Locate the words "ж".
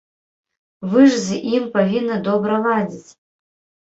1.11-1.19